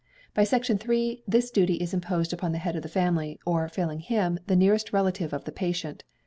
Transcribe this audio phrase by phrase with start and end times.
[0.33, 3.99] By section 3 this duty is imposed on the head of the family, or, failing
[3.99, 6.03] him, the nearest relative of the patient.